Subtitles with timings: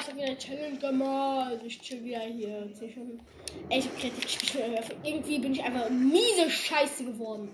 [0.00, 1.58] ich hab wieder Challenge gemacht.
[1.64, 2.68] Ich chill wieder hier.
[2.74, 3.20] Zieh schon.
[3.68, 4.96] Ey, ich hab kreativ gespielt.
[5.02, 7.50] Irgendwie bin ich einfach miese Scheiße geworden.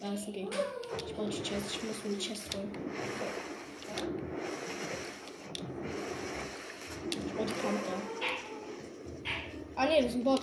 [0.00, 0.50] Da ist ein Gegner.
[1.06, 1.74] Ich brauche die Chest.
[1.74, 2.70] Ich muss mir die Chest holen.
[7.10, 7.92] Ich brauche die Pump da.
[9.76, 10.42] Ah ne, das ist ein Bot.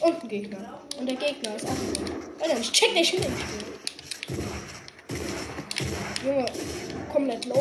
[0.00, 0.80] Und ein Gegner.
[0.98, 2.42] Und der Gegner ist auch ein Bot.
[2.42, 3.66] Alter, ich check nicht hin im Spiel.
[6.24, 6.46] Junge,
[7.12, 7.60] komplett low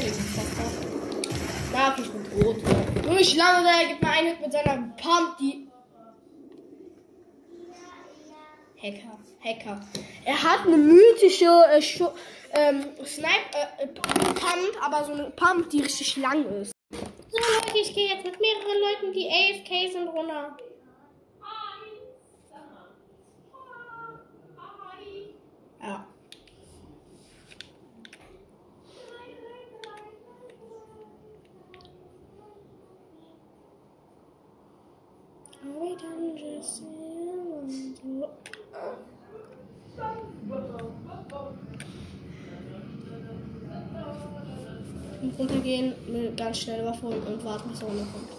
[1.74, 2.58] okay, ich bin tot.
[3.06, 5.68] Junge, ich lande da, er gibt mir einen mit seiner Pump, die.
[8.82, 9.82] Hacker, Hacker.
[10.24, 12.08] Er hat eine mythische äh, Schu
[12.54, 13.30] ähm, Snipe
[13.78, 16.72] äh, Pump, aber so eine Pump, die richtig lang ist.
[16.92, 20.58] So Leute, ich gehe jetzt mit mehreren Leuten, die AFK sind, runter.
[25.82, 26.06] Ja.
[35.62, 36.84] We can just
[45.22, 48.30] Und runtergehen, eine ganz schnelle Waffe holen und warten, bis er runterkommt.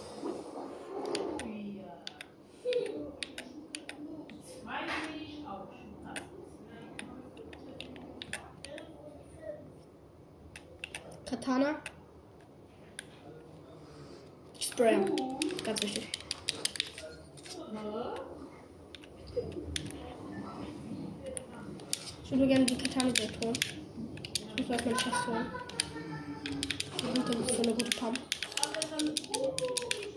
[11.25, 11.75] Katana.
[14.59, 15.05] Sprayer.
[15.63, 16.20] Ganz wichtig.
[22.23, 23.57] Ich würde gerne die Katana direkt holen.
[24.57, 25.45] Ich muss erst meine Chest holen.
[26.99, 28.19] Die gute, so eine gute Pump.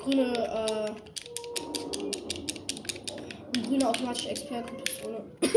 [0.01, 0.91] Grüne, äh.
[3.61, 5.25] Grüne automatische Expertenpistole.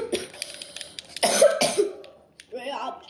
[2.67, 3.03] ja, hab.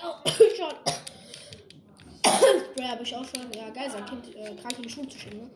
[2.77, 3.51] Spray habe ich auch schon.
[3.53, 5.49] Ja, geil, sein Kind äh, krank in die Schule zu schicken, ne?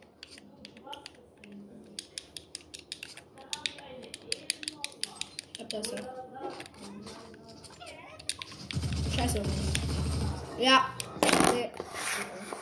[5.71, 5.79] Ja.
[9.15, 9.41] Scheiße.
[10.59, 10.89] Ja.
[11.53, 11.71] Nee.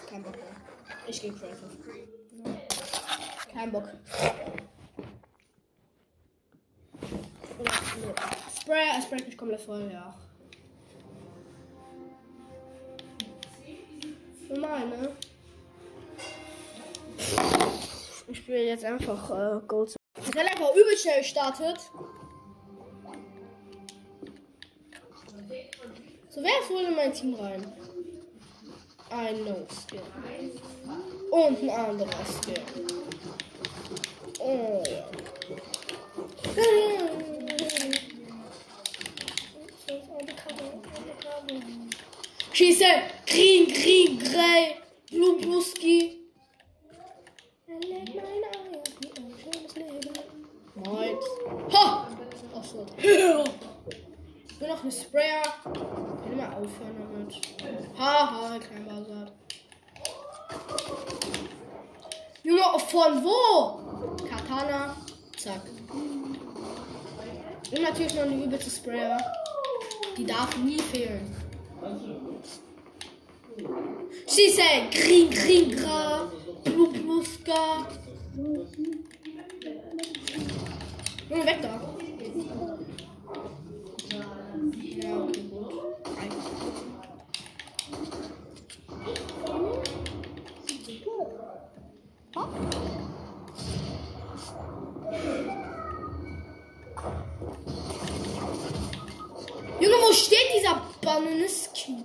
[0.07, 0.45] Kein Bock mehr.
[1.07, 1.69] Ich geh Creative.
[3.51, 3.89] Kein Bock.
[8.61, 10.13] Spray, er sprayt mich komplett voll, ja.
[14.49, 15.15] Normal, ne?
[18.27, 19.95] Ich spiele jetzt einfach äh, Gold.
[20.21, 21.79] Ich habe einfach übel schnell gestartet.
[26.39, 27.73] So, wer ist wohl in mein Team rein?
[29.09, 29.99] Ein No-Skin.
[31.31, 32.63] Und ein anderer Skin.
[34.39, 35.05] Oh ja.
[42.53, 42.85] Schieße!
[43.25, 44.77] Green, green, grey,
[45.09, 46.19] blue, bluski.
[50.85, 51.17] Nein.
[51.73, 52.07] Ha!
[52.55, 52.65] Ach.
[54.59, 55.43] Ich bin noch ein Sprayer.
[56.59, 57.31] Aufhören damit.
[57.97, 59.31] Haha, kein Basat.
[62.43, 64.25] Junge, von wo?
[64.27, 64.95] Katana.
[65.37, 65.61] Zack.
[67.71, 69.17] Und natürlich noch eine übelste Sprayer.
[70.17, 71.33] Die darf nie fehlen.
[74.25, 76.29] Said green, green, gra,
[76.65, 77.87] blue, blue, ska.
[81.29, 81.79] Junge, weg da.
[85.01, 85.73] Ja, okay, gut.
[86.21, 86.59] Einfach.
[92.35, 92.51] Junge,
[99.79, 102.03] wo steht dieser Bananiski?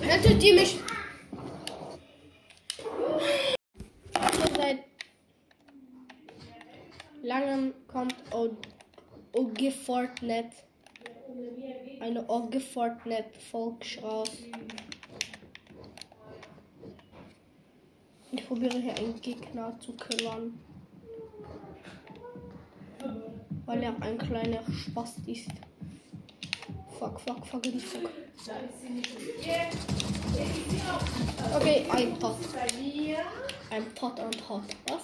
[0.00, 0.78] Hättet ihr mich.
[4.56, 4.84] Seit
[7.22, 10.50] langem kommt OG Fortnite.
[12.00, 14.30] Eine OG Fortnite Folge raus.
[18.36, 20.58] Ich probiere hier einen Gegner zu killern.
[23.64, 25.50] Weil er ein kleiner Spaß ist.
[26.98, 28.10] Fuck, fuck, fuck, fuck.
[31.54, 32.36] Okay, ein Pot.
[33.70, 34.62] Ein Pot und Hot.
[34.88, 35.02] Was?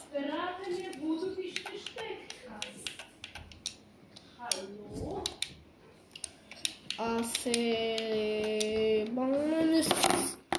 [4.38, 4.66] Hallo?
[4.98, 5.22] Bon.